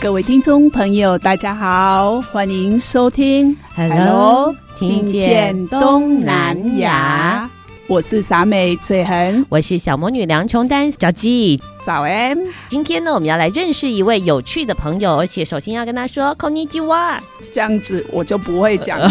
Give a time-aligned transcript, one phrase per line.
[0.00, 7.50] 各位听众朋友，大家好，欢迎收听 Hello，听见东南亚。
[7.90, 11.60] 我是傻美翠恒，我是小魔女梁琼丹小鸡。
[11.82, 12.38] 早安，
[12.68, 17.18] 今天呢，我们要来认识一位有趣的朋友，而且首先要跟他说 Konnichiwa，
[17.50, 19.10] 这样子我就不会讲了。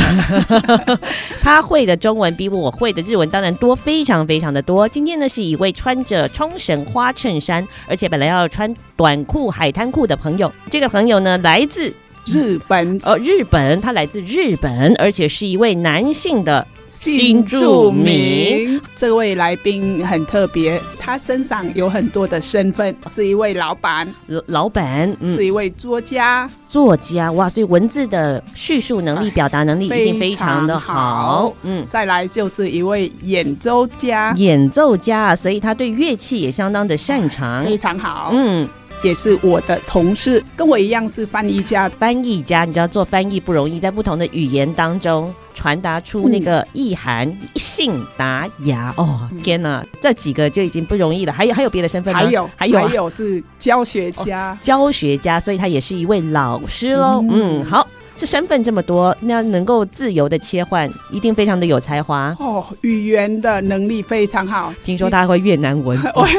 [1.43, 4.87] 他会的中文比我会的日文当然多，非常非常的多。
[4.87, 10.49] 今天呢，是一位穿着冲绳花衬衫，而且本来要穿短裤、海滩裤的朋友。
[10.71, 11.93] 这个朋友呢，来自
[12.25, 16.65] 日本， 哦，日本，他来自日本，而且是一位男性的。
[16.89, 24.11] 新著名，这位来宾很特别，他身上有很多的身份，是一位老板，
[24.47, 31.53] 老板、嗯，是一位作家，作家哇，所以文字的叙述能力、表达能力一定非常的好，好。
[31.63, 38.31] 嗯，再来就是一位演奏家，演奏家，所以他对乐器也相当的擅长，非常好。
[38.33, 38.67] 嗯，
[39.03, 45.33] 也是我的同事，跟我一样是翻译家，翻译家，你知道做翻译不容易，在不同的语言当中。
[45.59, 51.33] 传达出那个意涵，信达雅哦，天哪，这几个就已经不容易了。
[51.33, 52.21] 还有还有别的身份吗？
[52.21, 57.21] 还有还有、啊、还有是教学家、哦，教学家，所以他也是一位老师喽。
[57.29, 57.85] 嗯，嗯，好。
[58.15, 62.65] 这身份这么多，那能够自由的切换，一定非常的有才华哦。
[62.81, 66.29] 语言的能力非常好，听说他会越南文， 我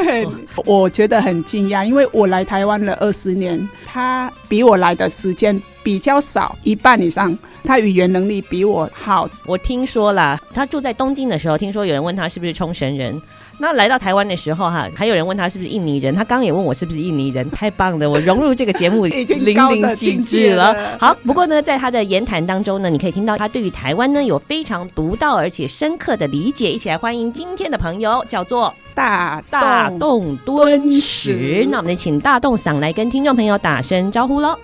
[0.63, 9.29] 我觉得很惊讶，因为我来台湾了二十年，他比我来的时间比较少，一半以上，他语言能力比我好。
[9.45, 13.19] 我听说啦，他住在东京的时候，听说有人问他是不是冲绳人。
[13.59, 20.75] 那来到台湾的时候，哈，还有人问他是不是印尼人，他刚刚也问我是不是印尼人，太棒了，我融入这个节目 已经淋漓尽致了。
[20.97, 26.71] 好，不过呢，在他的言谈当中呢，你可以听到他对于台湾呢有非常独到而且深刻的理解。
[26.71, 31.67] 一起来欢迎今天的朋友，叫做大大洞敦史。
[31.69, 34.57] 那我们请大洞嗓来跟听众朋友打声招呼喽。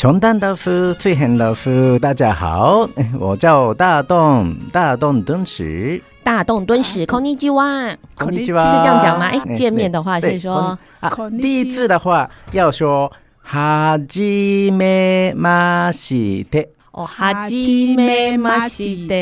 [0.00, 6.02] 琼丹老师、翠痕老师，大家好，我叫大洞大洞敦史。
[6.22, 9.26] 大洞敦史，こんにちは，こんにちは，是这样讲吗？
[9.26, 13.10] 哎、欸，见面的话是说，啊，第一次的话要说
[13.42, 16.68] はじめまして。
[16.91, 19.15] 哦，哈基梅马西德，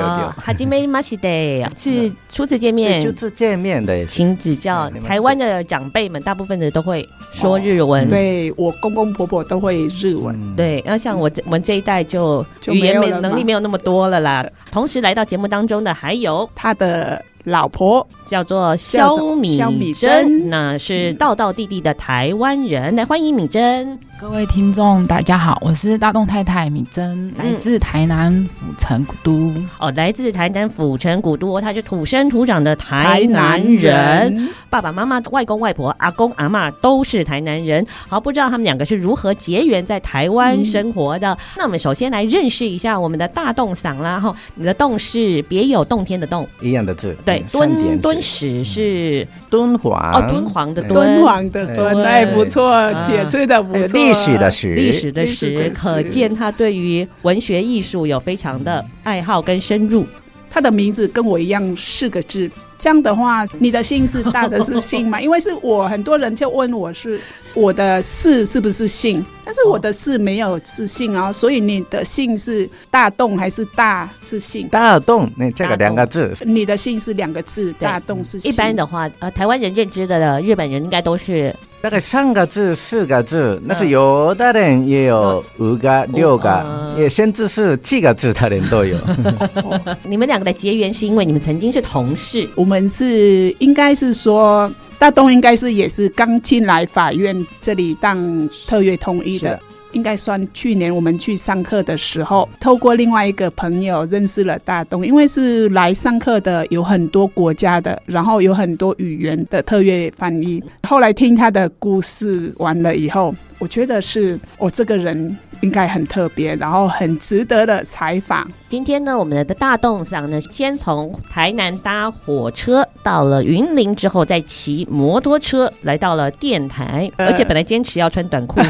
[0.00, 1.28] 哦，哈基梅马西德。
[1.76, 4.88] 是初次见面，初次见面的，请指教。
[5.04, 10.82] 台湾的长辈们大部分的都会说日文，哦、对我公公婆婆都会日文，嗯、对。
[10.86, 14.46] 那像我这我们这一代就语言没能力没有那么多了啦。
[14.70, 17.24] 同时来到节目当中的还有他的。
[17.50, 22.94] 老婆叫做萧米珍，那是道道弟弟的台湾人。
[22.94, 29.52] 来欢迎米珍，各位听众，大家好，我是大洞太太米珍，来自台南府城古都。
[29.80, 37.84] 哦，来自台南府城古都，他是土生土长的台南人，爸爸妈妈、外公外婆、阿公阿妈都是台南人。
[38.08, 41.32] 好，不知道他们两个是如何结缘在台湾生活的。
[41.32, 41.36] 嗯。
[41.56, 44.20] 那我们首先来认识一下我们的大洞嗓啦。
[44.20, 47.16] 哈，你的洞是别有洞天的洞，一样的字。
[47.24, 53.98] 对，敦敦史是敦煌哦，敦煌的敦煌的敦，哎，不错，解释的不错。
[53.98, 60.06] 历史的史，历史的史，可见他对于文学艺术有非常的爱好跟深入。
[60.52, 65.20] 他的名字跟我一样四个字，这样的话，你的姓是大的是姓吗？
[65.22, 67.20] 因为是我，很多人就问我是
[67.52, 74.66] 我的氏是不是姓，但是我的氏没有是姓啊、哦，所以你的姓是大洞还是大是姓？
[74.68, 78.50] 大洞，那这个两个字，你的姓是两个字，大洞是姓。
[78.50, 81.54] 一般的话，呃，台湾人认知的日本人应该都是。
[81.82, 88.98] 大概三个字、四个字，那是有的人也有五个、六个，也甚至是七个字的人都有。
[90.06, 92.46] 你们两个的结缘是因为你们曾经是同事？
[92.54, 99.58] 我们是应该是说，大东应该是也是刚进来法院这里当特约通译的。
[99.90, 110.62] 应该算去年我们去上课的时候，透过另外一个朋友认识了大东，因为是来上课的有很多国家的，然后有很多语言的特约翻译。
[110.84, 115.36] 后来听他的故事完了以后，我觉得是我这个人。
[115.62, 118.50] 应该很特别，然后很值得的采访。
[118.70, 128.60] 今天呢，我们的大动嗓呢，先从台南搭火车到了云林之后，再骑摩托车来到了电台，而且本来坚持要穿短裤。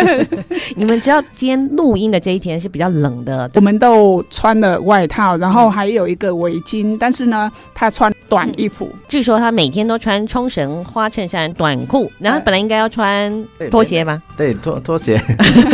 [0.76, 8.94] 你们知道今天录音的这一天是比较冷的，我们都穿了外套，然后还有一个围巾，但是呢，他穿短衣服。
[9.08, 13.32] 据说他每天都穿冲绳花衬衫、短裤，然后本来应该要穿
[13.70, 14.22] 拖鞋吗？
[14.36, 15.18] 对，拖拖鞋、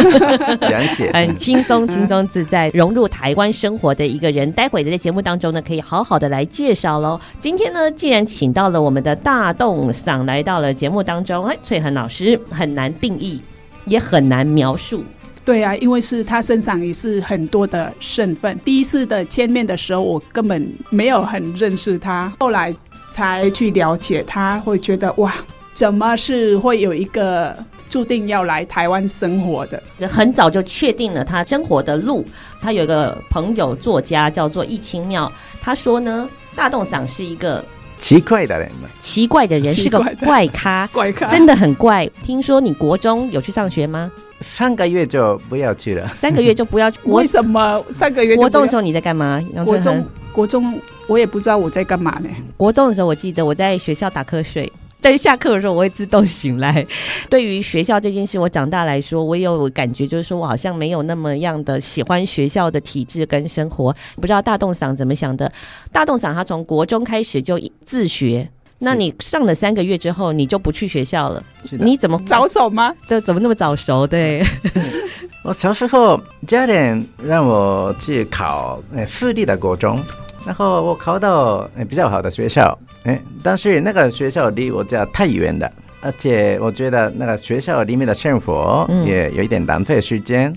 [0.69, 1.11] 凉鞋。
[1.13, 4.53] 很轻松、轻松自在，融入台湾生活的一个人。
[4.53, 7.19] 待会的在节目当中呢，可以好好的来介绍喽。
[7.41, 13.41] 今天呢，既然请到了我们的大动嗓来到了节目当中，哎，翠恒老师很难定义，
[13.87, 15.03] 也很难描述。
[15.45, 18.59] 对啊，因为是他身上也是很多的身份。
[18.65, 22.73] 第一次的见面的时候，我根本没有很认识他，后来
[23.13, 25.33] 才去了解他，会觉得哇，
[25.73, 27.57] 怎么是会有一个。
[27.89, 32.25] 注定要来台湾生活的，很早就确定了他生活的路。
[32.61, 35.31] 他有一个朋友作家叫做易清妙，
[35.61, 37.65] 他说呢，大洞赏是一个
[37.99, 42.07] 奇怪的人，奇怪的人是个怪咖，怪咖真的很怪。
[42.23, 44.11] 听说你国中有去上学吗？
[44.41, 46.99] 三个月就不要去了，三个月就不要去。
[47.05, 48.37] 为什么三个月？
[48.37, 49.43] 国中的时候你在干嘛？
[49.65, 52.29] 国中，国中我也不知道我在干嘛呢。
[52.57, 54.71] 国中的时候我记得我在学校打瞌睡。
[55.01, 56.85] 但是下课的时候我会自动醒来。
[57.31, 63.95] 对于学校这件事，我长大来说，我也有感觉，就是说我好像没有那么样的喜欢学校的体制跟生活。
[64.17, 65.51] 不知道大动嗓怎么想的？
[65.93, 68.49] 大动嗓他从国中开始就自学，
[68.79, 71.43] 那你上了三个月之后，你就不去学校了？
[71.71, 72.93] 你怎么早熟吗？
[73.07, 74.07] 这怎么那么早熟？
[74.07, 74.43] 对，
[75.45, 80.03] 我小时候家人让我去考呃私立的国中，
[80.47, 82.79] 然后我考到诶比较好的学校。
[83.03, 85.71] 哎，但是那个学校离我家太远了，
[86.01, 90.53] 而且我觉得那个学校里面的生活也有一点浪费时间，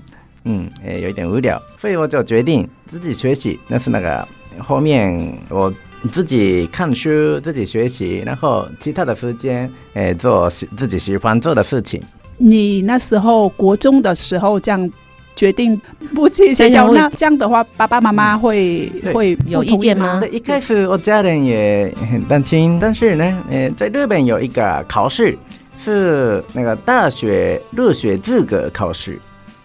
[0.46, 3.60] 嗯，哎，有一点无聊，所以我就决定自己学习。
[3.68, 4.28] 那是那个
[4.60, 5.74] 后面我
[6.12, 12.02] 自己看书，自己学习，然后其他的时间，哎，做自己喜欢做的事情。
[12.38, 14.92] 你那时候国中的时候这样。
[15.40, 15.80] 决定
[16.14, 20.22] 不去学校，那这样的话，爸爸妈妈会、嗯、会有意见吗？
[20.30, 25.38] 一开始我家人也很担心，但是呢，呃，在日本有一个考试
[25.82, 29.18] 是那个大学入学资格考试，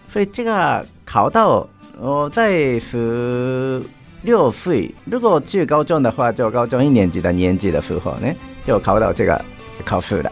[0.09, 1.67] 所以这个考到
[1.99, 3.81] 我在十
[4.21, 8.33] 六岁，如果去高中的话，就高中一年级的年纪的时候呢，
[8.65, 9.43] 就考到这个
[9.83, 10.31] 考试了。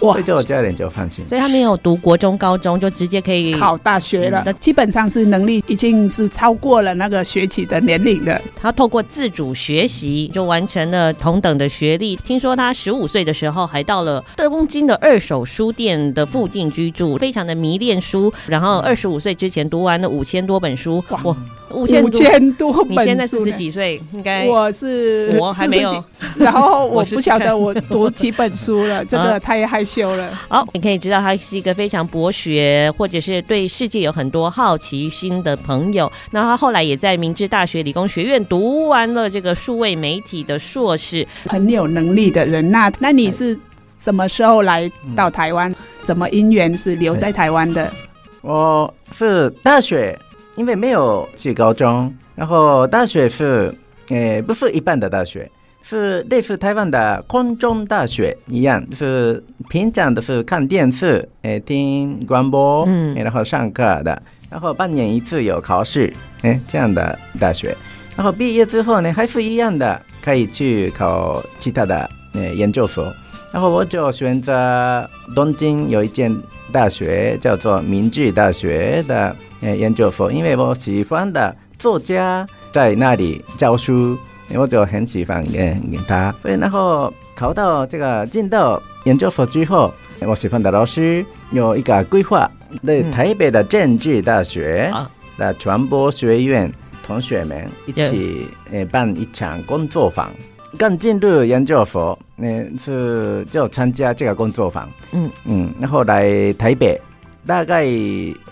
[0.00, 0.12] 哇！
[0.14, 4.44] 所以就我家人就放心，所以他没有读国中、高中，就直接可以考大学了。
[4.60, 8.40] 基本上是能力已经是超过了那个学起的年龄了。
[8.60, 12.16] 他透过自主学习，就完成了同等的学历。
[12.16, 18.32] 听说他十五岁的时候，还到了东京的二手书店的附近居住，非常的迷恋书。
[18.46, 21.02] 然后二十五岁之前读完了五千多本书。
[21.08, 21.36] 哇！
[21.70, 26.04] 五千多本，你现在四十几岁，应该我是我还没有。
[26.36, 30.32] 然后我 不晓得我读几本书了， 这个太害羞了。
[30.48, 36.10] 好，你可以知道他是一个非常博学，或者是对世界有很多好奇心的朋友。
[36.30, 42.70] 那他后来也在明治大学理工学院读完了这个数位媒体的硕士，很有能力的人。
[42.70, 43.54] 那那你是
[43.98, 45.74] 什么时候来到台湾？
[46.02, 47.92] 怎么因缘是留在台湾的？
[48.40, 50.18] 我是大学。
[50.56, 53.74] 因为没有去高中，然后大学是，
[54.10, 55.50] 诶，不是一般的大学，
[55.86, 66.10] 是类似台湾的空中大学一样，是平常都是看电视，诶，听广播，嗯，然后上课的，然后半年一次有考试，
[66.42, 67.76] 诶，这样的大学，
[68.16, 73.12] 然后毕业之后呢，还是一样的，可以去考其他的，诶，研究所，
[73.52, 76.34] 然后我就选择东京有一间
[76.72, 79.36] 大学叫做明治大学的。
[79.78, 84.14] 研究所，因为我喜欢的作家在那里教书，
[84.54, 86.34] 我就很喜欢跟他。
[86.42, 92.50] 所以然后考到这个进到研究所之后，我喜欢的老师有一个规划，
[92.86, 94.92] 在台北的政治大学
[95.36, 96.72] 的传播学院
[97.04, 100.30] 同学们一起呃办一场工作坊。
[100.76, 104.88] 刚进入研究所，嗯，是就参加这个工作坊。
[105.12, 107.00] 嗯嗯，然后来台北
[107.46, 107.86] 大概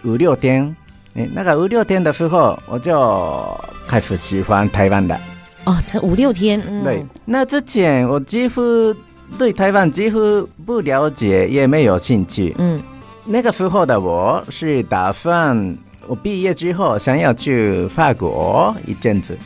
[0.04, 0.74] 五六天。
[1.14, 5.18] 哎，那个五六天的时候，我就开始喜欢台湾的。
[5.64, 6.60] 哦，才五六天。
[6.68, 8.94] 嗯、对，那之前我几乎
[9.38, 12.54] 对台湾几乎不了解，也没有兴趣。
[12.58, 12.82] 嗯，
[13.24, 15.76] 那个时候的我是打算，
[16.06, 19.38] 我毕业之后想要去法国一阵子，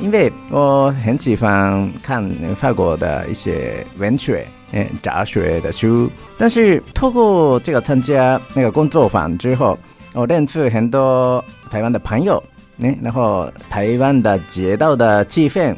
[0.00, 6.10] 因为我很喜欢看法国的一些文学、嗯杂学的书。
[6.38, 9.78] 但是透过这个参加那个工作坊之后，
[10.14, 12.42] 我认识很多台湾的朋友，
[12.78, 15.76] 然后台湾的街道的气氛，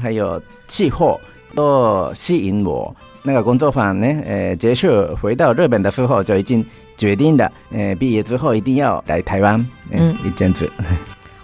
[0.00, 1.20] 还有气候
[1.54, 2.94] 都吸引我。
[3.22, 4.88] 那个工作坊呢，呃，结束
[5.20, 6.64] 回到日本的时候就已经
[6.96, 10.70] 决定了，呃，毕业之后一定要来台湾，嗯，一阵子。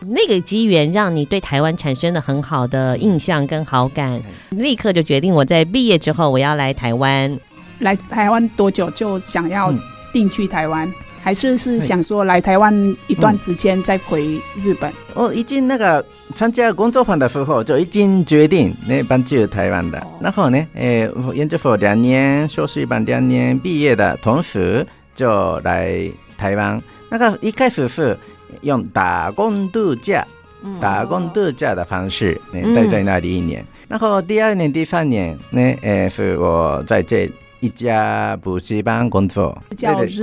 [0.07, 7.39] 那个机缘让你对台湾产生了很好的印象跟好感，立刻就决定我在毕业之后我要来台湾。
[7.81, 9.73] 来台湾多久就想要
[10.13, 10.89] 定居台湾？
[10.89, 10.95] 嗯
[11.25, 12.71] 还是是想说来台湾
[13.07, 14.93] 一段时间再回日本。
[15.15, 16.05] 我、已经那个
[16.35, 19.99] 参加工作坊的时候就已经决定那搬去台湾的。
[20.01, 26.79] 哦、然后呢，呃，研究所两年，硕士班两年毕业的同时就来台湾。
[27.09, 28.15] 那个一开始是
[28.61, 30.27] 用打工度假，
[30.63, 33.65] 嗯、打工度假的方式，待、嗯、在那里一年。
[33.89, 37.33] 然后第二年、第三年呢，呃，是我在这。
[37.65, 40.23] 一家补习班工作，教日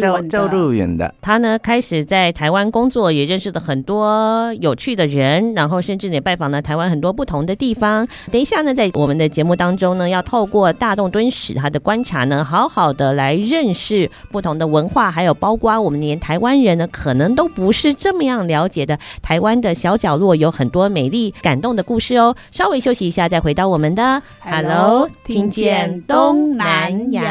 [0.78, 1.12] 文的。
[1.22, 8.08] 他呢，开始在台湾工作，也认识了很多有趣的人，然后甚至也拜访了台湾很多不同的地方。
[8.32, 22.36] 等一下呢，在我们的节目当中呢，要透过大洞敦史他的观察呢，好好的来认识不同的文化，还有包括我们连台湾人呢，可能都不是这么样了解的台湾的小角落，有很多美丽感动的故事哦。
[22.52, 27.31] 稍微休息一下，再回到我们的 Hello，听见东南亚。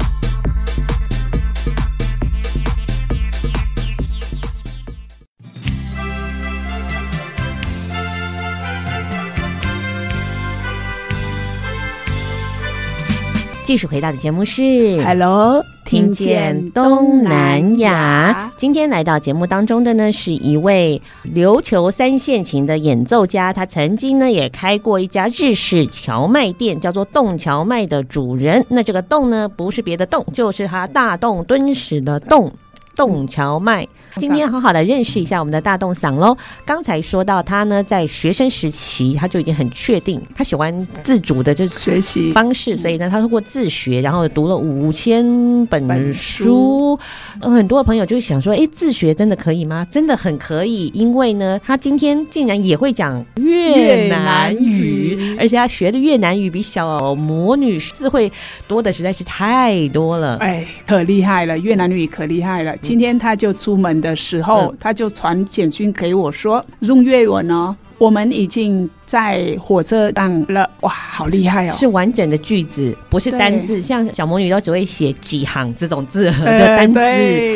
[13.71, 18.51] 继续回到的节目是 Hello，听见东南亚。
[18.57, 21.01] 今天来到节目当中的呢，是一位
[21.33, 28.65] 琉球三线琴的演奏家，他曾经呢也开过一家日式荞麦店，叫做洞荞麦的主人。
[28.67, 32.51] 那这个洞呢，不是别的洞，就是他大洞敦史的栋。
[32.95, 36.35] 洞荞麦，今天好好的认识一下我们的大洞嗓喽。
[36.65, 46.99] 刚才说到他呢，在学生时期他就已经很确定，他喜欢自主的就是学习方式，所以呢，他通过自学，然后读了五千本书。
[47.41, 49.87] 很多朋友就想说，哎，自学真的可以吗？
[49.89, 58.31] 真的很可以，因为呢，他今天竟然也会讲越南语，而且他学的越南语比小魔女智慧
[58.67, 60.37] 多的实在是太多了。
[60.37, 62.75] 哎，可厉害了，越南语可厉害了。
[62.81, 67.75] 今天他就出门的时候，他就传简讯给我说，用越文哦。
[67.97, 71.71] 我们已经在火车上了，哇，好厉害哦！
[71.71, 73.79] 是完整的句子，不是单字。
[73.79, 76.99] 像小魔女都只会写几行这种字 的单字，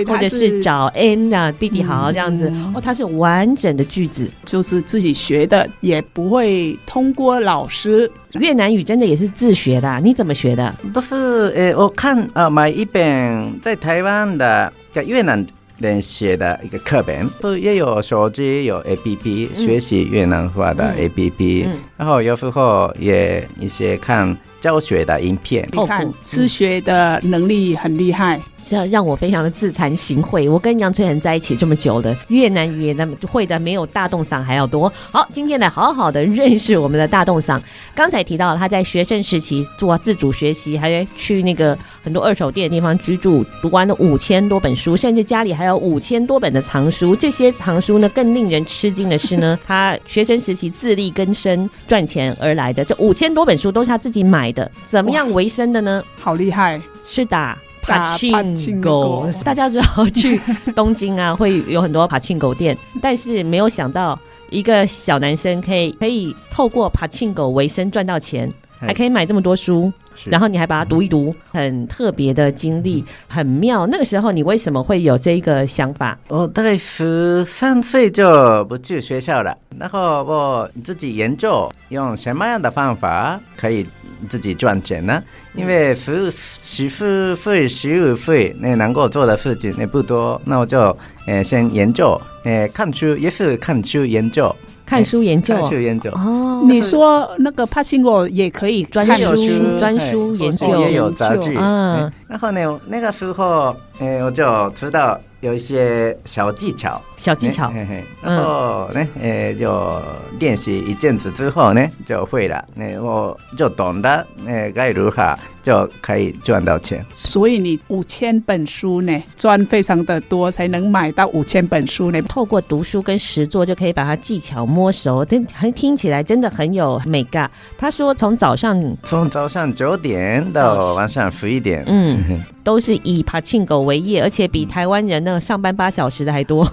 [0.05, 2.47] 或者是找 N 啊，弟弟好这样子。
[2.53, 8.11] 嗯、哦，他是完整的句子，就是自己学的，也不会通过老师。
[8.33, 10.71] 越南语真的也是自学的，你怎么学的？
[10.93, 14.71] 不是呃，我看啊，买一本在台湾的
[15.03, 15.45] 越南。
[15.77, 28.41] 人写的一个课本，不也有手机有 A P P 学习越南话的 A P P，然后有时候也一些看教学的影片，你看吃学的能力很厉害。
[28.67, 30.49] 是要让我非常的自惭形秽。
[30.49, 34.91] 我跟杨翠恒在一起这么久了，越南语言那么会的没有大洞嗓还要多。
[35.11, 37.61] 好，今天来好好的认识我们的大洞嗓。
[37.93, 47.15] 刚才提到了他在学生时期做自主学习，还去那个很多二手店的地方居住，读完了五千多本书，甚至家里还有五千多本的藏书。
[47.15, 54.71] 这些藏书呢，更令人吃惊的是呢，他学生时期自力更生赚钱而来的，这五千多本书都是他自己买的。
[54.87, 56.03] 怎么样维生的呢？
[56.17, 56.81] 好厉害！
[57.03, 57.55] 是的。
[57.87, 60.41] 帕庆狗，大家知道去
[60.75, 64.19] 东京啊，会有很多帕庆狗店， 但是没有想到
[64.49, 69.91] 一个小男生可以可以透过帕庆狗为生赚到钱，还可以买这么多书，
[70.25, 73.85] 然后你还把它读一读，很特别的经历，很妙。
[73.87, 76.17] 那个时候你为什么会有这一个想法？
[76.27, 83.85] 我大概十三岁就不去学校了，然后我自己研究用什么样的方法可以。
[84.29, 85.21] 自己赚钱呢？
[85.55, 94.55] 因为十十四岁、十五岁，那能够做的事情也不多，那我就呃先研究，呃看书也是看书研究，
[94.85, 96.11] 看书研究，看书研究。
[96.11, 99.35] 哦，你说那个帕辛果也可以专看书
[99.79, 100.79] 专书研究。
[100.81, 101.53] 也有杂志。
[101.57, 107.69] 嗯，然后呢，那个时候，诶，我就知道有一些小技巧，小技巧。
[107.69, 110.01] 嘿嘿然后呢，诶，就
[110.39, 112.65] 练习一阵子之后呢，就会了。
[112.73, 117.05] 那我就懂得，诶，该如何就可以赚到钱。
[117.13, 122.19] 所以你五千本书呢，赚非常的多，才能买到五千本书呢。
[122.23, 127.49] 透过读书跟实作，就可以把它技巧摸熟，听听起来真的很有美感。
[127.77, 132.14] 他说从早上从早上九点到晚上十一点，嗯，
[132.63, 136.67] 都是以柏青哥为业，而且比台湾人呢上班八小时的还多，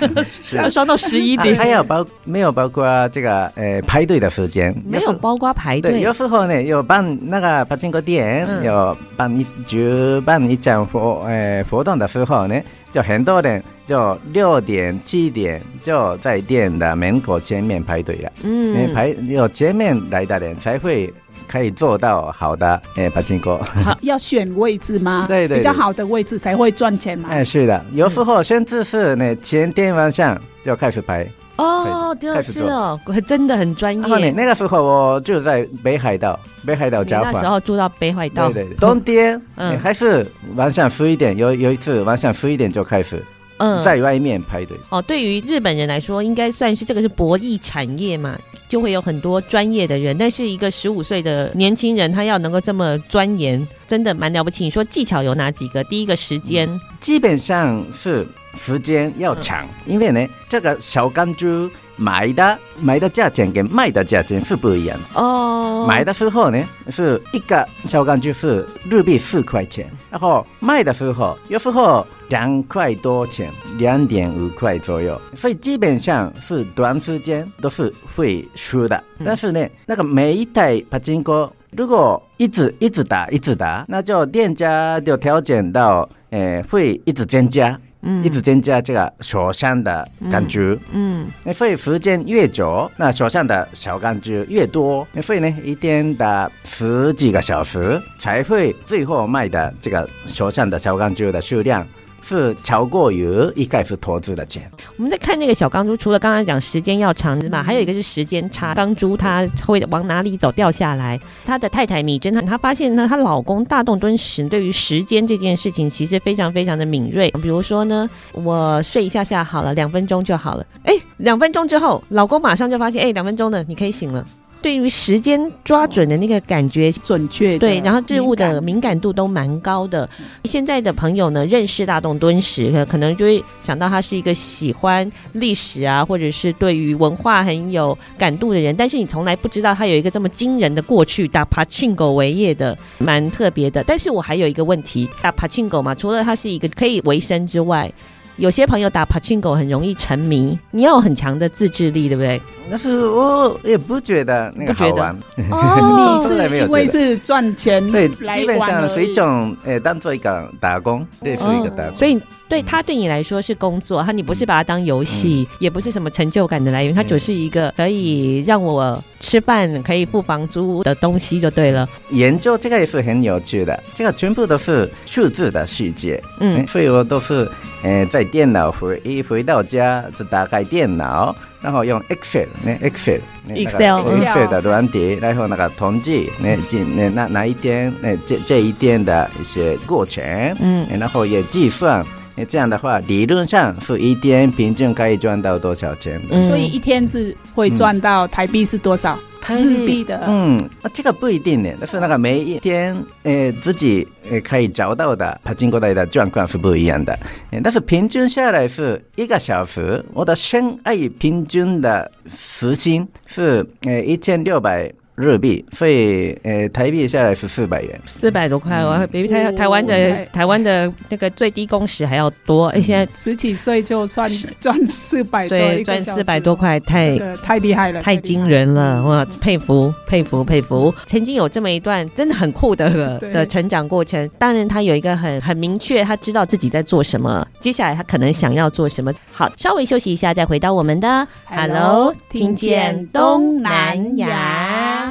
[0.56, 1.56] 要双到十一点。
[1.56, 4.74] 还有包没有包括这个呃排队的时间？
[4.86, 6.00] 没有包括排队。
[6.00, 12.60] 有时候呢有办那个柏青哥店，有办一举办一场活呃活动的时候呢。
[12.94, 18.30] 就很多人就六点七点就在店的门口前面排队了。
[18.44, 21.12] 嗯，排有前面来的人才会
[21.48, 23.58] 可以做到好的诶八千哥。
[23.84, 25.26] 好，要选位置吗？
[25.28, 27.28] 对，对对，比较好的位置才会赚钱嘛。
[27.30, 31.26] 哎，是的，有时候甚至是那前天晚上就开始排。
[31.56, 32.98] 哦，对，是哦，
[33.28, 34.30] 真的很专业。
[34.32, 36.36] 那个时候我就在北海道，
[36.66, 37.32] 北海道交换。
[37.32, 38.50] 那时候住到北海道。
[38.50, 43.22] 对对，冬天，嗯，还是晚上十一点，有有一次晚上十一点就开始，
[43.58, 44.76] 嗯，在外面排队。
[44.88, 48.36] 哦，对于日本人来说，应该算是这个是博弈产业嘛，
[48.74, 50.18] 就会有很多专业的人。
[50.18, 54.64] 但是一个十五岁的年轻人，他要能够这么钻研，真的蛮了不起。
[54.64, 55.84] 你说技巧有哪几个？
[55.84, 58.26] 第一个时间，基本上是。
[58.56, 65.86] 时间要长，因为呢，这个小钢珠买的买的价钱跟卖的价钱是不一样的哦。
[65.88, 78.96] 买的时候呢，是一个小钢就是日币四块钱，然后卖的时候有时候两块多钱，两点五块左右，所以基本上是短时间都是会输的。
[79.18, 87.78] 嗯、但是呢，那个每一台帕金哥如果一直一直打一直打，那就店家就调整到，呃，会一直增加。
[88.04, 101.86] 嗯，一直增加这个手上的感觉，嗯，那所以时间越久，那手上的小感觉越多，那所以呢，一天的十几个小时才会最后卖的这个手上的小感觉的数量。
[102.26, 104.70] 是超过于一概是投资的钱。
[104.96, 107.62] 我们在看那个小钢珠，除了刚刚讲时间要长是吧？
[107.62, 111.20] 还有一个是时间差，钢珠它会往哪里走掉下来。
[111.44, 117.30] 他的太太米珍，她发现呢，她老公大洞敦实对于时间这件事情其实非常非常的敏锐。
[117.42, 120.66] 比如说呢，我睡一下下好了，两分钟就好了。
[120.84, 124.26] 哎，两分钟之后，老公马上就发现，哎，两分钟了，你可以醒了。
[124.64, 130.08] 对于时间抓准的那个感觉准确，对，然后置物的敏感度都蛮高的。
[130.44, 138.74] 现在的朋友呢，认识大洞敦实，可能就会想到他是一个喜欢历史啊，或者是对于文化很有感度的人。
[138.74, 143.84] 但是你从来不知道他有一个这么惊人的过去，打帕庆狗为业的，蛮特别的。
[143.84, 147.92] 但是我还有一个问题，打帕庆狗嘛，除了他是一个可以为生之外，
[148.36, 152.40] 有些朋友打 pachinko 很容易沉迷，你要有很强的自制力，对不对？
[152.70, 155.14] 但是我也不觉得那个好玩。
[155.50, 161.94] 哦， 你是因为是赚钱，对，基本上是一种诶，当做一个打工，对，是一个打工。
[161.94, 162.18] 所以
[162.48, 171.86] 对他对你来说是工作，他你不是把它当游戏，也不是什么成就感的来源，它只是一个可以让我吃饭、可以付房租的东西就对了。
[172.10, 177.46] 研究这个也是很有趣的，这个全部都是数字的世界，嗯，所以我都是
[177.82, 181.34] 诶在电脑回一回到家就打开电脑。
[181.60, 190.22] 然后用 Excel 呢，Excel，Excel 的软体，然后那个统计，那今那那哪一天，那这这一天的一些过程，
[190.60, 196.20] 嗯，然后也计算，那这样的话，理论上是一天平均可以赚到多少钱？
[196.46, 199.18] 所以一天是会赚到台币是多少？
[199.48, 207.18] 日币的，嗯，这个不一定呢，但是那个每一天，呃，自己呃可以找到的柏青哥台的状况是不一样的，
[207.62, 214.90] 但是平均下来是一个小时，我的深爱平均的时薪是呃一千六百。
[215.16, 222.66] 日币，所以呃，台币下来是四百元，四百多块哦，比台台湾的台湾的那个最低工时还要多。
[222.68, 224.28] 哎，现在十几岁就算
[224.60, 230.92] 赚四百，对，赚四百多块，太太厉害了，太惊人了，哇，佩服佩服佩服！
[231.06, 239.12] 曾经有这么一段真的很酷的的成长过程，当然他有一个很很明确，他知道自己在做什么，接下来他可能想要做什么。
[239.30, 245.03] 好，稍微休息一下，再回到我们的 Hello，听见东南亚。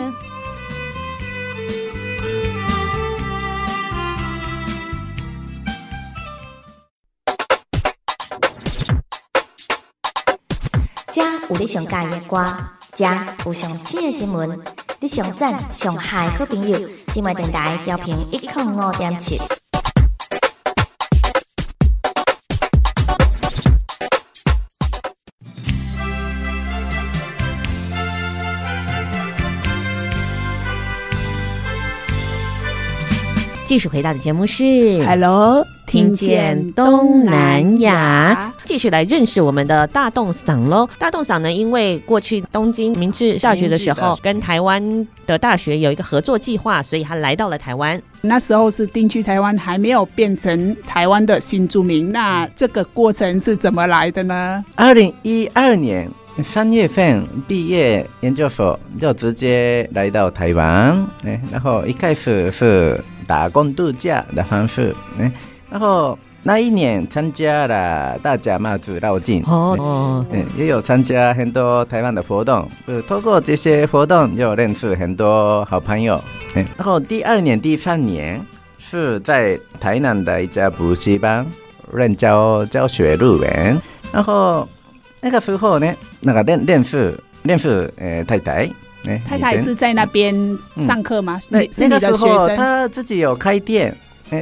[11.54, 12.44] 有你上喜欢的歌，
[12.96, 13.06] 这
[13.46, 14.60] 有上新的新闻，
[15.00, 16.80] 你上赞上嗨好朋友，
[17.14, 19.40] 今晚电台调频一零五点七。
[33.68, 34.64] 继续回到的节目是
[35.06, 35.64] Hello。
[35.94, 40.90] 听见东南亚，继续来认识我们的大洞桑喽。
[40.98, 48.02] 大洞桑呢，因为过去东京明治大学的时候，跟台湾的大学有一个合作计划，所以他来到了台湾。
[48.22, 52.12] 那时候是定居台湾，还没有变成台湾的新住民。
[52.12, 54.66] 那这个过程是怎么来的呢？
[54.74, 56.10] 二零一二年
[56.44, 61.08] 三月份毕业研究所，就直接来到台湾。
[61.52, 64.96] 然后一开始是打工度假的方式。
[65.74, 69.42] 然后那一年参加了大甲妈祖绕境。
[69.48, 76.22] 哦，嗯，也有参加很多台湾的活动，呃，通过这些活动又认识很多好朋友。
[76.54, 78.40] 嗯，然后第二年、第三年
[78.78, 81.44] 是在台南的一家补习班
[81.92, 83.82] 任教教学入园，
[84.12, 84.70] 然后
[85.22, 88.70] 那个时候呢，那个认认识认识呃太太，
[89.08, 90.36] 呃，太太是在那边
[90.76, 91.40] 上课吗？
[91.50, 93.98] 那、嗯、是你的学生，他自己有开店。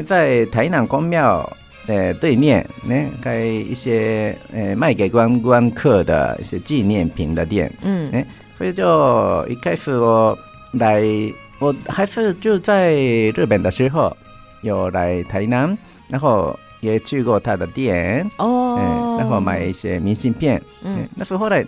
[0.05, 1.47] 在台南公庙
[1.87, 8.25] 呃对面，呢开一些呃卖给观光客的一些纪念品的店，嗯，哎，
[8.57, 10.37] 所以就一开始我
[10.71, 11.03] 来，
[11.59, 14.15] 我还是就在日本的时候
[14.61, 21.65] 有来台南，然后也去过他的店哦，嗯，然后买一些明信片，嗯，但是后来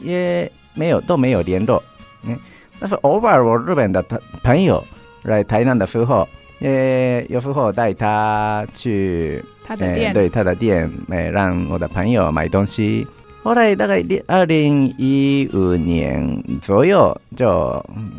[0.00, 1.82] 也没有都没有联络，
[2.22, 2.38] 嗯，
[2.80, 4.02] 但是偶尔我日本的
[4.42, 4.82] 朋友
[5.22, 6.26] 来台南的时候。
[6.60, 13.06] 呃，有时候带他去他的店，对他的店，呃，让我的朋友买东西。
[13.42, 17.46] 后来大概二零一五年左右就，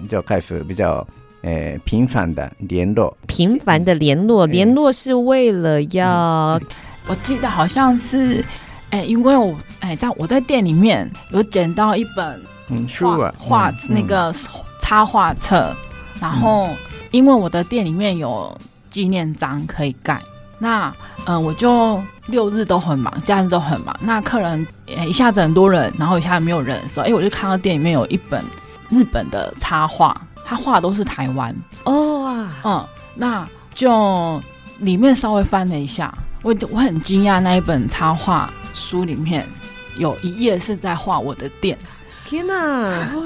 [0.07, 1.05] 就就开始比较
[1.41, 3.17] 呃频繁的联络。
[3.25, 6.61] 频繁的联络，联络是为了要，
[7.07, 8.45] 我记得好像是，
[8.91, 14.31] 哎，因为我哎在我在店里面有捡到一本嗯书啊，画那个
[14.79, 15.75] 插画册，
[16.21, 16.69] 然后。
[17.11, 18.55] 因为我的店里面有
[18.89, 20.21] 纪念章可以盖，
[20.59, 20.87] 那
[21.25, 23.95] 嗯、呃，我就六日都很忙，假日都很忙。
[24.01, 28.43] 那客人一下子很多人，然后一下子没有人的时候，哎，我就看到店里面有一本
[28.89, 34.41] 日本的插画，他画的都是台湾哦啊，嗯，那就
[34.79, 39.47] 里面稍微翻了一下，我我很惊讶，那一本插画书里面
[39.97, 41.77] 有一页是在画我的店。
[42.27, 42.53] 天呐！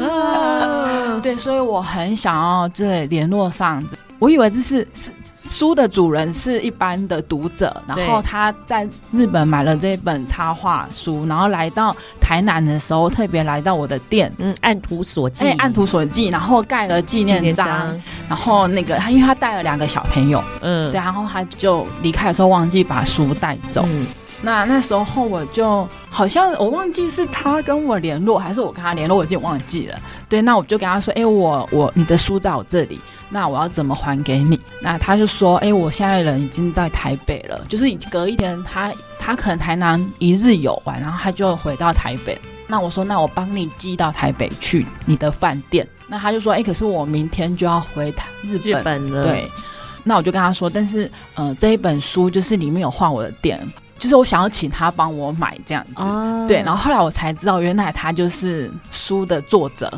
[0.07, 3.83] 啊，对，所以我很想要这联络上。
[4.19, 17.67] 我以为这是是书的主人是一般的读者，然后他在日本买了这本插画书，然后来到台南的时候，特别来到我的店，嗯，按图索骥，哎，按图索骥，然后盖了纪念章，
[18.29, 23.83] 然后那个他，因为他带了两个小朋友，嗯，对，然后他就离开的时候忘记把书带走。
[23.87, 24.05] 嗯
[24.43, 29.99] 那那时候我就好像我忘记是他跟我联络还是我跟他联络，我已经忘记了。
[30.27, 32.99] 对，那我就跟他说：“哎、欸，我我你的书在我这里，
[33.29, 42.39] 那我要怎么还给你？”那他就说：“哎、欸，我现在人已经在台北了，就是隔一天他他可能台南一日游完，然后他就回到台北。
[42.65, 45.87] 那我说：那我帮你寄到台北去你的饭店。
[46.07, 49.23] 那他就说：哎、欸，可是我明天就要回台日本，日本了。
[49.27, 49.51] 对，
[50.03, 53.59] 那我就跟他说：但是呃，这一本书就是里面有画我的店。”
[54.01, 59.91] 就是我想要请他帮我买这样子，哦、对，然后后来我才知道，原来他就是书的作者。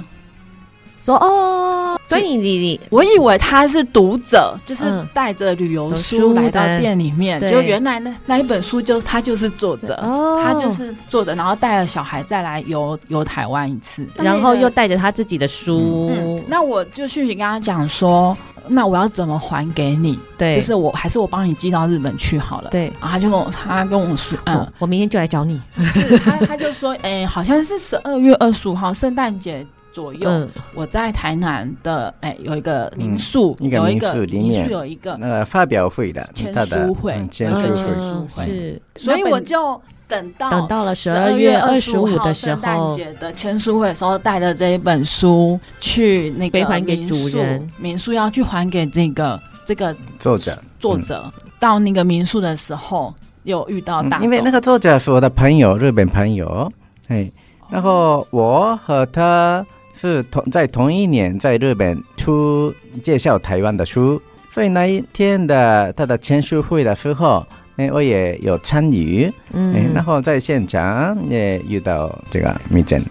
[0.98, 18.36] 说哦，所以你你，我以为他是读者，就是带着旅游书来到店里面，就原来那那一本书就他就是作者，哦，他就是作者，然后带了小孩再来游游台湾一次，然后又带着他自己的书，那我就讯息跟他讲说。
[18.68, 20.18] 那我要怎么还给你？
[20.38, 22.70] 对，就是我还是我帮你寄到日本去好了。
[22.70, 25.62] 对，然后他就跟我他跟我说，嗯，我明天就来找你。
[25.80, 39.82] 是，他他就说，哎、欸，好像是十二月二十五号圣诞节左右，嗯、我在台南的哎、欸、有一个民宿，嗯、有一个民宿有一个那个发表会的签书会，签书会是，是，所以我就。
[40.14, 51.34] 等到等到了十二月二十五的时候，节的签书会的时候，带着这一本书去那个还给主人民宿，要去还给这个这个作者作者。
[51.60, 56.72] 到那个民宿的时候，有遇到大、嗯，因为那个作者是我的朋友，日本朋友，
[57.08, 57.32] 哎，
[57.72, 59.66] 然后我和他
[60.00, 62.72] 是同在同一年在日本出
[63.02, 64.22] 介绍台湾的书，
[64.54, 67.44] 所以那一天的他的签书会的时候。
[67.76, 73.02] 哎，我也有参与，嗯，然后在现场也遇到这个蜜饯。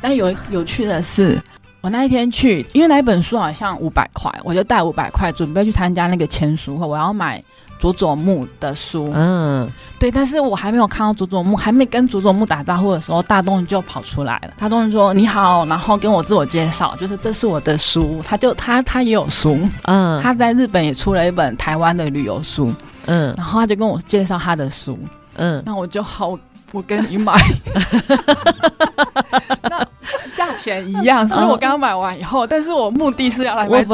[0.00, 1.40] 但有有趣的是，
[1.80, 7.42] 我那一天去，因为那一本书好像五百块，我就带五百块准备去参加那个签书会，我要买。
[7.78, 14.52] 佐佐木的书，嗯，对，但是我还没有看到佐佐木，还没跟佐佐木打招呼的时候，大东就跑出来了。
[14.58, 18.20] 大东说：“你好。”然后跟我自我介绍，就是这是我的书。
[18.26, 22.72] 他就他他也有书，嗯，他在日本也出了一本台湾的旅游书，
[23.06, 24.98] 嗯，然后他就跟我介绍他的书，
[25.36, 26.38] 嗯，那我就好，
[26.72, 27.32] 我跟你买。
[30.36, 30.88] 那价钱。
[30.88, 33.84] 一样，所以我刚买完以后，但是我目的是要来买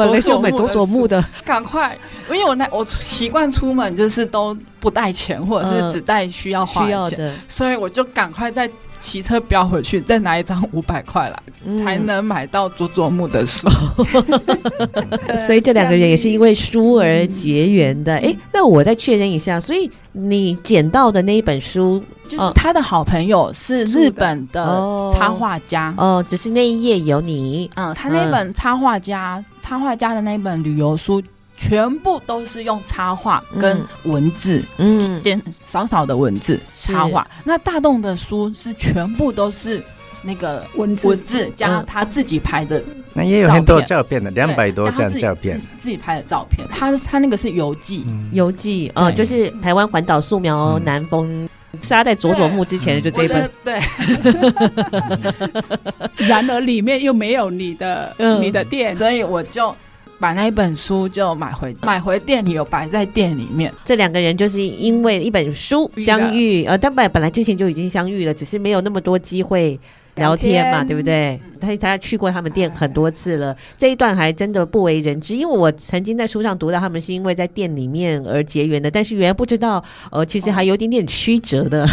[0.51, 1.97] 佐佐木的，赶快，
[2.29, 13.67] 因为我那我习惯出门就是都不带钱，或者是只带需要花钱的，所以我就赶快再骑车飙回去，再拿一张 五百块来，才能买到佐佐木的书。
[15.45, 18.15] 所以这两个人也是因为书而结缘的。
[18.17, 22.03] 哎，那我再确认一下，所以你捡到的那一本书。
[22.27, 25.93] 就是他的好朋友是日本的插画家。
[25.95, 31.21] 哦，哦，只是那一页有你，嗯，他那本插画家、嗯、插画家的那本旅游书，
[31.57, 37.27] 全部都是用插画跟文字，嗯，点少少的文字插画。
[37.43, 39.81] 那大洞的书是全部都是
[40.21, 41.07] 那个文字。
[41.07, 44.23] 文字加他自己拍的，那也有很多照片。
[44.23, 45.59] 的，两百多张照片。
[45.59, 46.67] 自，自己拍的照片。
[46.69, 51.43] 他他那个是游记，游、嗯、记，哦，就是台湾环岛素描南风。
[51.45, 51.49] 嗯
[51.81, 53.81] 杀在佐佐木之前的就这一本，对。
[56.25, 59.75] 然而里面又没有你的、嗯、你的店，所以我就
[60.19, 63.73] 把那一本书就买回买回店里，有摆在店里面。
[63.83, 69.79] 这两个人就是因为一本书相遇，呃，他本本来之前就已经相遇了，只是没有那么多机会。
[70.15, 71.37] 聊天嘛，对不对？
[71.59, 75.35] 他他去过他们店很多次了，这一段还真的不为人知。
[75.35, 81.85] 因为我曾经在书上读到他们是因为在店里面而结缘的，但是原来不知道，呃，其实还有点点曲折的。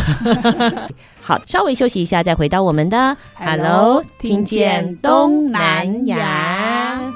[1.20, 7.12] 好，稍微休息一下，再回到我们的 Hello，听见东南亚。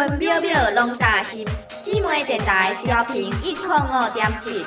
[0.00, 1.46] 分分秒秒拢担心。
[1.68, 4.64] 姊妹电台调频一点五点七。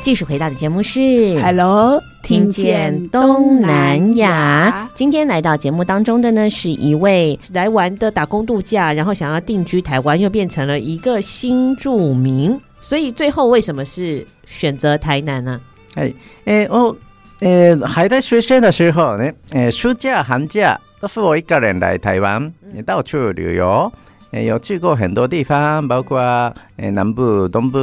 [0.00, 1.00] 继续回到的节目是
[1.42, 4.90] Hello，听见东南亚。
[4.96, 12.60] 今天来到节目当中的呢，是一位来玩的打工度假，然后想要定居台湾，又变成了一个新住民。
[12.80, 15.60] 所以最后为什么是选择台南呢？
[15.94, 16.12] 哎，
[16.46, 16.96] 哎，我，
[17.38, 23.90] 呃，还在学生的时候呢，呃，暑假寒假都是我一个人来台湾，也到处旅游。
[24.32, 26.20] 诶，有去过很多地方，包括
[26.78, 27.78] 诶南部、东部，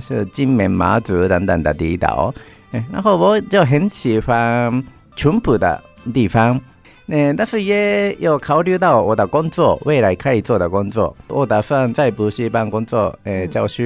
[0.00, 2.32] 是金门、马祖等等的离岛。
[2.72, 4.82] 诶， 然后我就很喜欢
[5.16, 5.80] 淳朴的
[6.12, 6.60] 地方。
[7.08, 11.14] 诶，但是也有考虑到我的工作，未来可以做的工作。
[11.28, 13.82] 我打算在补习班工作，诶，教书。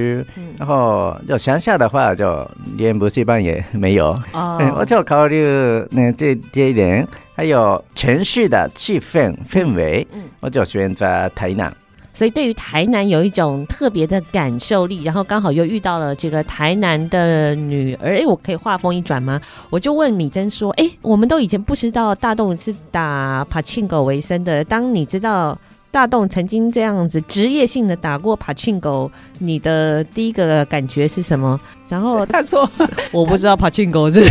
[0.57, 4.15] 然后就乡下的话，就连补习班也没有。
[4.31, 5.43] 哦， 我就考虑
[5.89, 10.07] 那这这一点，还有城市的气氛氛围，
[10.39, 11.73] 我就选择台南。
[12.17, 19.39] 所以对于台南有一种特别的感受力，然后刚好又遇到了这个台南的女儿，哎，我可以话锋一转吗？
[19.69, 25.55] 我就问米珍说，哎，我们都以前不知道大栋是打柏青狗为生的，当你知道
[25.91, 31.59] 大栋曾经这样子职业性的打过柏青哥，你的第一个感觉是什么？
[31.87, 32.67] 然后他说，
[33.11, 34.21] 我不知道柏青哥是。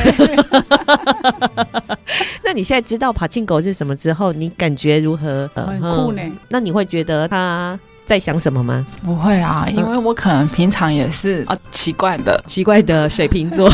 [2.57, 5.47] 那你现在知道跑进狗是什么之后，你感觉如何？
[5.55, 6.23] 很酷呢。
[6.49, 8.87] 那你会觉得他在想什么吗？
[9.05, 13.69] 不会啊，因为我可能平常也是啊奇怪的，奇怪的水瓶座，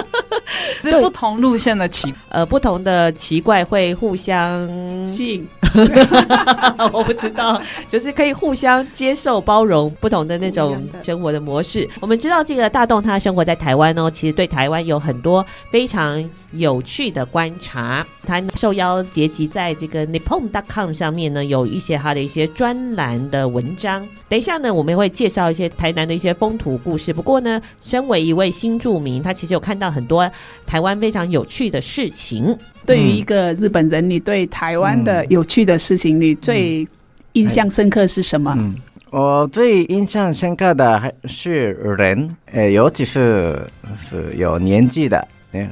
[0.82, 4.66] 是不同路线的奇，呃，不同的奇怪会互相
[5.04, 5.46] 吸引。
[6.92, 11.88] 我不知道，就是可以互相接受、包容不同的那种生活的模式。
[12.00, 18.06] 我们知道这个大栋他生活在台湾哦，其实对台湾有很多非常有趣的观察。
[18.26, 24.06] 他受邀结集在这个 Nippon.com 上面呢，有一些他的一些专栏的文章。
[24.28, 27.12] 等一下呢，我们也会介绍一些台南的一些风土故事。
[27.12, 30.30] 不过呢，身为一位新住民，他其实有看到很多
[30.66, 32.56] 台湾非常有趣的事情。
[32.86, 36.86] 对于一个日本人，你对台湾的有趣的事情，你最
[37.32, 38.54] 印象深刻是什么？
[38.58, 38.74] 嗯，
[39.10, 43.66] 我最印象深刻的还是人，呃，尤其是
[44.08, 45.26] 是有年纪的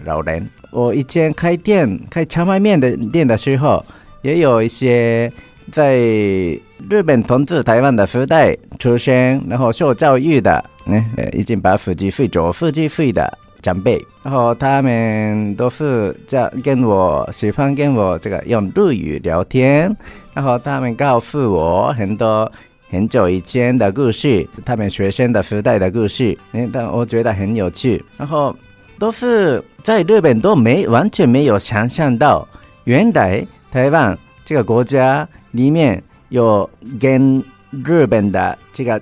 [0.05, 0.49] 老人。
[0.71, 3.85] 我以前开店开荞麦面的店的时候，
[4.23, 5.33] 也有一些
[5.73, 19.95] 在日本统治台湾的时代出生，然后受教育的，呢，已经把父机会做父机会的长辈，然后他们都是叫跟我喜欢跟我这个用日语聊天，
[20.35, 22.51] 然后他们告诉我很多
[22.91, 28.55] 很久以前的故事，他们学生的时代的故事，嗯，但我觉得很有趣，然后
[28.99, 32.47] 都是在日本都没完全没有想象到，
[32.85, 36.69] 原来台湾这个国家里面有
[37.01, 37.43] 跟
[37.85, 39.01] 日本的这个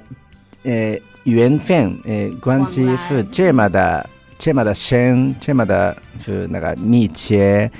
[0.64, 4.08] 呃缘分呃关系是这么的。
[4.38, 7.70] 这么的深，这么的是那个密切，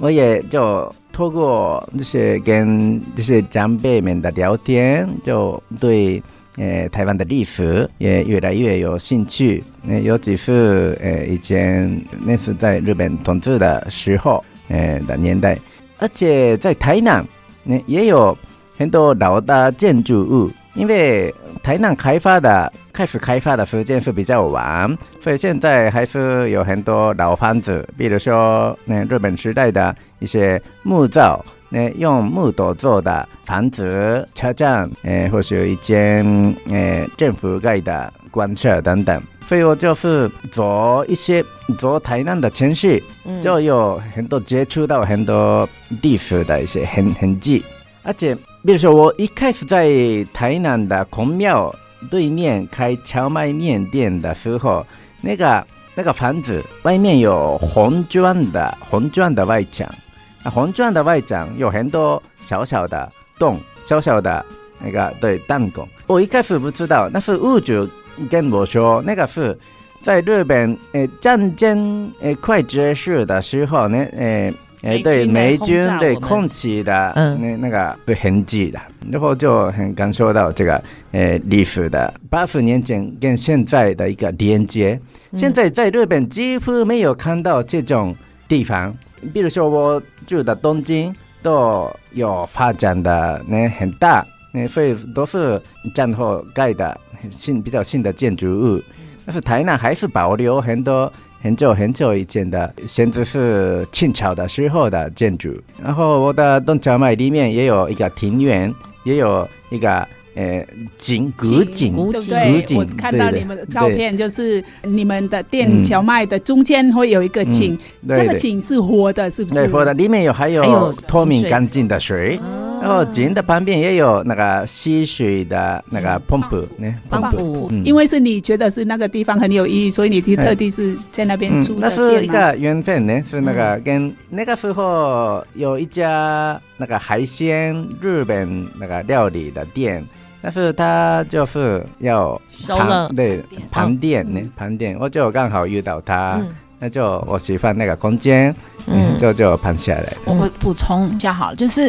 [0.00, 6.22] 我也就透过这些跟这些长辈们的聊天，就对
[6.56, 9.62] 呃台湾的历史也越来越有兴趣。
[9.88, 15.58] 呃，尤其是呃以前那是在日本统治的时候，呃的年代，
[15.98, 17.24] 而且在台南，
[17.64, 18.36] 呢也有
[18.76, 20.50] 很多老的建筑物。
[20.74, 36.24] 因为台南开发的开始开发的时间是比较晚，所以现在还是有很多老房子，比如说那日本时代的一些木造，那用木头做的房子、车站，呃，或是有一间
[36.70, 39.22] 呃政府盖的官舍等等。
[39.48, 41.44] 所以我就是走一些
[41.78, 43.02] 走台南的城市，
[43.42, 45.68] 就有很多接触到很多
[46.02, 47.64] 历史的一些痕痕迹，
[48.02, 48.36] 而且。
[48.64, 49.88] 比如说，我一开始在
[50.34, 51.72] 台南的孔庙
[52.10, 54.84] 对面开荞麦面店的时候，
[55.20, 60.05] 那个那个房子外面有红砖的红砖的外墙，那
[60.50, 64.44] 红砖的外墙有很多小小的洞，小小的
[64.82, 65.88] 那个对弹孔。
[66.06, 67.88] 我一开始不知道，那是物主
[68.30, 69.58] 跟我说，那个是
[70.02, 74.52] 在日本呃战争呃快结束的时候呢，呃。
[74.82, 78.78] 哎，对，美军对空袭的那那个对痕迹的，
[79.10, 80.80] 然后就很感受到这个
[81.10, 85.00] 呃历史的八十年前跟现在的一个连接。
[85.32, 88.14] 现在在日本几乎没有看到这种
[88.46, 88.94] 地方，
[89.32, 95.60] 比如说我住的东京都有发展的那很大，那所以都是
[95.94, 96.98] 战后盖的
[97.30, 98.82] 新比较新的建筑物，
[99.24, 101.12] 但是台南还是保留很多。
[101.42, 105.54] 很久很久以前的，甚至是清朝的时候的建筑。
[105.80, 108.74] 然后我的东桥麦里面也有一个庭院，
[109.04, 110.64] 也有一个呃
[110.96, 112.76] 井古井，对不对？
[112.76, 119.56] 我看到你们的照片，就是你们的店荞麦的中间会有一个井，那个井是活的，是不是？
[119.56, 122.38] 对，活的，里面有还有透明干净的水。
[122.78, 127.70] 然后井的旁边也有那个吸水的那个泵浦，呢，泵浦。
[127.84, 131.88] 因为是你觉得是那个地方很有意义，所以你特地是在那边住的。
[131.88, 140.04] 那是一个缘分呢，是那个跟那个时候有一家那个海鲜日本那个料理的店，
[140.42, 146.40] 但是他就是要收了，对，盘店呢，盘店，我就刚好遇到他。
[146.78, 148.54] 那就我喜欢那个空间，
[148.86, 150.12] 嗯，就就盘起来。
[150.26, 151.88] 我会补充一下好了，就是，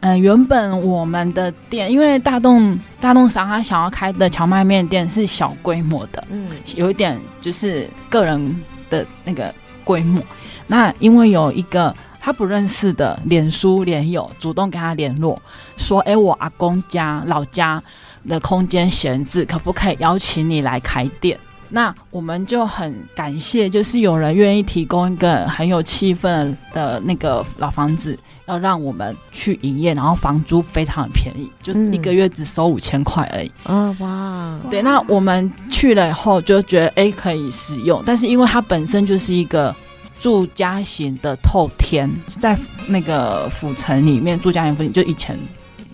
[0.00, 9.50] 嗯、呃，原本我们的店，因为大栋大栋商他想要开的荞麦面店是小规模的，嗯，有一点就是个人的那个
[9.84, 10.22] 规模。
[10.66, 11.94] 那因为有一个
[12.26, 15.40] 他不认识的脸书连友主动跟他联络，
[15.76, 17.80] 说，哎，我阿公家老家
[18.26, 21.38] 的空间闲置，可不可以邀请你来开店？
[21.68, 33.46] 那我们就很感谢，就是有人愿意提供一个很有气氛的那个老房子，要让我们去营业，然后房租非常的便宜，就一个月只收五千块而已。
[33.62, 34.60] 啊、嗯、哇！
[34.68, 39.72] 对，那我们去了以后就觉得，哎，可以使用，但是因为它本身就是一个
[40.20, 42.56] 住家型的透天，在
[42.88, 45.38] 那个府城里面住家型附近，就以前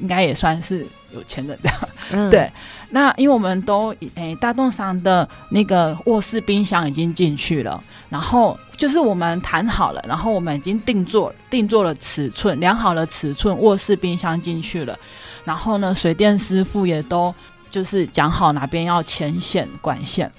[0.01, 0.87] 应该也算是。
[1.15, 1.79] 有钱人这样，
[2.13, 2.51] 嗯、 对。
[2.89, 14.99] 那因为我们都诶、欸，大栋商的那个卧室冰箱已经进去了，然后就是我们谈好了，然后我们已经定做定做了尺寸，量好了尺寸，卧室冰箱进去了，
[15.45, 17.35] 然后呢，水电师傅也都
[17.71, 20.33] 就是讲好哪边要牵线管线。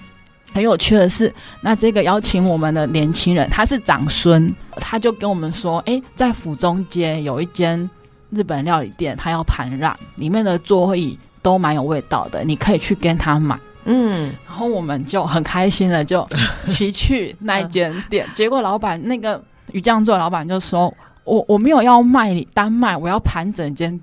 [0.54, 1.30] 很有趣的是，
[1.60, 7.90] 那这个邀请我们的年轻人，他是长孙，他就跟我们说，哎、欸，在府中街有一间。
[8.30, 13.56] 日本料理店，他要盘让，里面的桌椅都蛮有味道的，你可以去跟他买。
[13.84, 16.26] 嗯，然后我们就很开心的就
[16.62, 19.40] 骑去那间店，结果老板那个
[19.70, 20.92] 鱼酱座老板就说
[21.22, 24.00] ：“我我没有要卖单卖，我要盘整间。”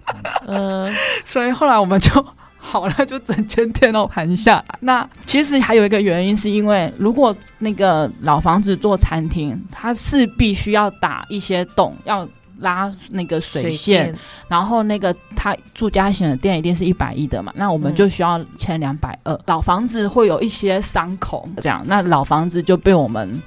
[0.48, 0.90] 嗯，
[1.26, 2.26] 所以后来我们就
[2.62, 4.66] 好了，就整间店都盘下来。
[4.80, 12.28] 那其实还有一个原因，是因为如果那个老房子做餐厅，它是必须要打一些洞要。
[12.60, 14.16] 拉那个水线，
[14.48, 19.36] 然后那个他住家型的店一定是一百一的嘛，那我们就需要签两百二。
[19.48, 23.42] 老房子会有一些伤口，这样，那老房子就被我们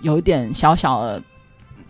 [0.00, 1.22] 有一点小小的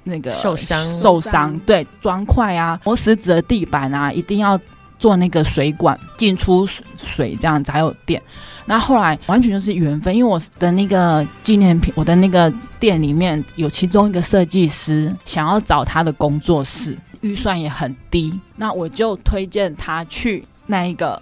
[0.03, 1.57] 那个受伤，受伤。
[1.61, 4.59] 对，砖块啊，磨石子的地板啊，一定要
[5.05, 8.23] 做那个水管进出水，这样子还有电。
[8.65, 12.51] 那后来完全就是缘分，因为我的那个纪念品，我的那个
[12.81, 21.21] 店里面有其中一个设计师想要找他的工作室，预算也很低，那我就推荐他去那一个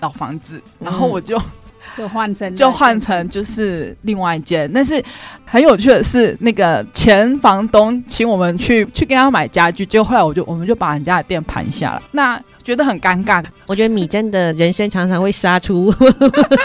[0.00, 1.40] 老房子，然后我就、
[1.96, 5.02] 就换成就换成就是另外一间，但是
[5.44, 12.02] 很有趣的是，那个前房东请我们去去跟他买家具，结果后来我就我们就把人家的店盘下了。
[12.12, 15.92] 那觉得很尴尬，我觉得米真的人生常常会杀出，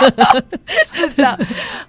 [0.85, 1.39] 是的，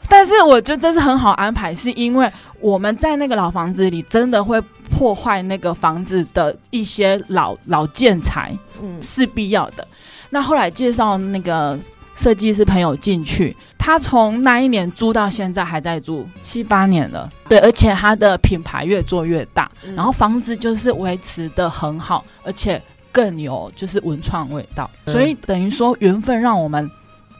[0.09, 4.61] 但是我觉得这是很好安排，是因为我们在那个老房子里真的会
[4.91, 9.87] 破坏那个房子的一些老老建材，嗯，是必要的。
[10.31, 11.79] 那后来介绍那个
[12.19, 22.83] 设计师朋友进去，他从那一年租到现在还在租七八年了，对，而且他的品牌越做越大，然后房子就是维持得很好，而且。
[23.11, 26.89] 更有就是文创味道，嗯、所以等于说缘分让我们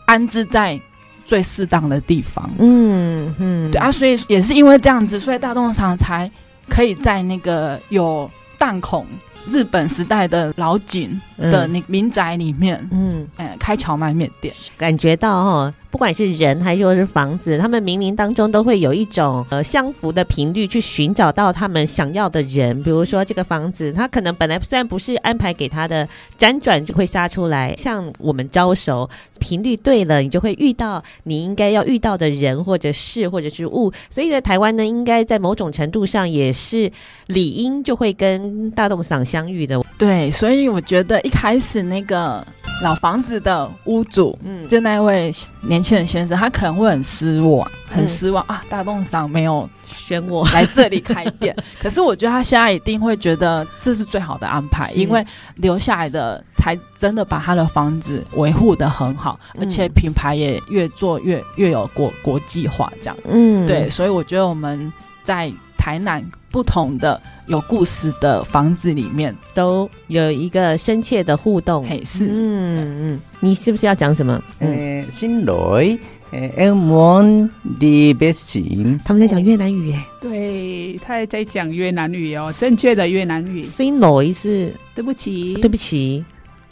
[0.07, 0.81] 安置在
[1.25, 2.51] 最适当的地方。
[2.59, 6.29] 嗯嗯，对啊，所以也是因为这样子，所以大栋赏才
[6.69, 9.07] 可以在那个有弹孔
[9.49, 15.75] 日本时代的老井的那民宅里面，嗯，哎，开荞麦面店，感觉到哈。
[15.91, 22.83] 不管是人还是说是房子，他们冥冥当中都会有一种呃相符的频率，去寻找到他们想要的人。
[22.83, 26.07] 比如说这个房子，他可能本来虽然不是安排给他的，
[26.39, 27.75] 辗转就会杀出来。
[27.77, 29.09] 像我们招手
[29.41, 33.91] 频率对了，你就会遇到你应该要遇到的人或者事或者是物。
[34.11, 36.91] 所以在台湾呢，应该在某种程度上也是
[37.27, 39.83] 理应就会跟大栋赏相遇的。
[39.97, 42.47] 对，所以我觉得一开始那个。
[42.81, 48.65] 老房子的屋主，嗯，就那位年轻人先生，他可能会很失望，很失望、嗯、啊！
[48.69, 55.27] 大栋赏没有选我来这里开店， 可是我觉得他现在一定会觉得这是最好的安排，因为
[55.57, 65.53] 留下来的才真的把他的房子维护的很好，而且品牌也越做越越有国国际化，这样，嗯，对，所以我觉得我们在。
[65.81, 66.23] 台南
[66.59, 71.87] 不同的有故事的房子里面，都有一个深切的互动。
[71.87, 74.43] 嘿，是，嗯嗯，你是不是要讲什么？
[74.59, 75.97] 嗯，新来，
[76.33, 77.49] 呃，M one
[77.79, 83.63] the best 他们在讲越南语，哎，对，他也在讲越南语哦，正确的越南语。
[83.63, 86.25] 新来是对不起，对不起，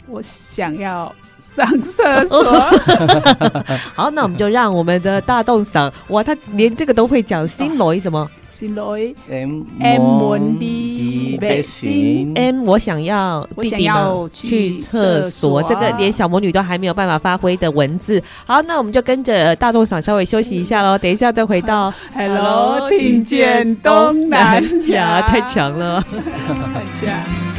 [0.09, 2.43] 我想要上厕所。
[3.95, 7.47] 好，那我们就让我们的大洞嗓，哇，他连这个都会讲。
[7.47, 8.29] 新来什么？
[8.57, 8.81] 新来
[9.29, 18.19] M M 的北京 M，我想要弟弟们去厕所，这个连小魔女都还没有办法发挥的文字。
[18.47, 26.03] 好，那我们就跟着大众赏稍微休息一下喽，等一下再回到 Hello，听见东南亚， 太强了。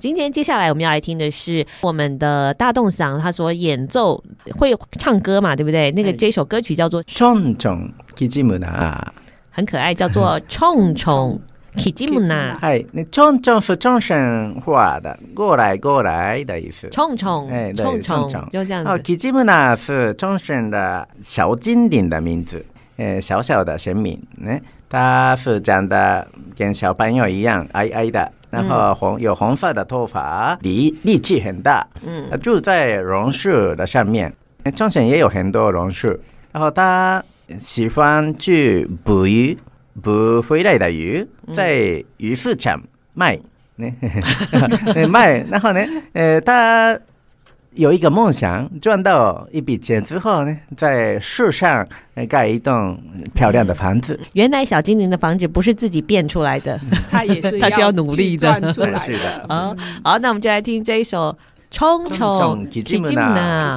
[0.00, 4.16] 今天接下来我们要来听的是我们的大栋赏，他所演奏
[4.56, 5.90] 会唱歌嘛，对不对？
[5.90, 7.86] 那个这首歌曲叫做《冲冲
[8.16, 9.12] 吉吉姆纳》，
[9.50, 11.38] 很可爱，叫做《冲冲
[11.76, 12.54] 吉吉姆纳》。
[12.60, 16.88] 哎，那冲冲是冲绳话的，过来过来的意思。
[16.88, 18.88] 冲冲，哎，冲冲就这样子。
[18.88, 22.64] 哦，基吉姆纳是冲绳的小精灵的名字，
[22.96, 26.26] 呃，小小的神明，呢，他是长得
[26.56, 28.32] 跟小朋友一样矮矮的。
[28.50, 31.86] 然后红有红色的头发，力力气很大。
[32.04, 34.32] 嗯，住在榕树的上面。
[34.76, 36.08] 冲绳也有很多榕树。
[36.52, 37.22] 然后他
[37.58, 39.56] 喜欢去捕鱼，
[40.02, 42.80] 捕回来的鱼在鱼市场
[43.14, 43.38] 卖。
[45.08, 45.80] 卖，然后呢，
[46.12, 46.98] 呃，他。
[47.74, 51.86] 有一个梦想，赚到一笔钱之后呢，在树上
[52.28, 52.98] 盖一栋
[53.32, 54.18] 漂亮的房子。
[54.32, 56.78] 原来小精灵的房子不是自己变出来的，
[57.10, 58.60] 他也是， 他是要努力的。
[58.60, 59.46] 赚出来的。
[59.48, 61.32] 好， 好，那我们就来听这一首
[61.70, 63.76] 《冲冲 Kijimuna》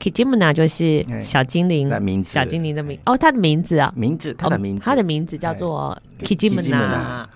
[0.00, 7.26] ，Kijimuna 就是小精灵的名字，小精灵的名哦，他的名字啊，名字，他的名字，他的名字叫做 Kijimuna。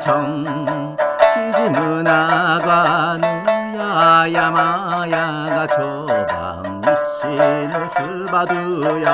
[0.00, 0.96] 청청
[1.34, 3.18] 기지 문화가
[3.76, 7.72] 누야야마야가 초방 이시누
[8.26, 9.10] 스바두야.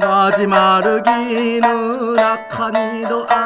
[0.00, 3.45] 가지 마르기는 낙하니도 안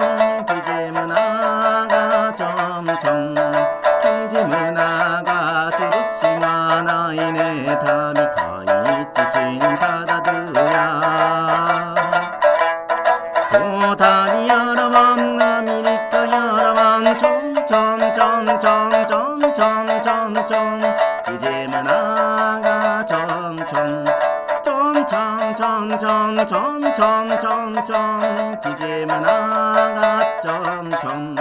[26.41, 31.37] 청청청청청청청 기지문화가 청청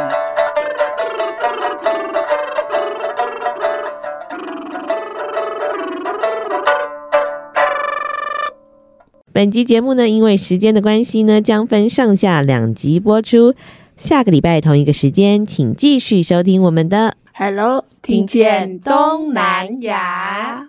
[9.32, 13.53] 本集节目呢，因为时间的关系呢，将分上下两集播出。
[13.95, 20.68] 下个礼拜同一个时间，请继续收听我们的 Hello，听见东南亚。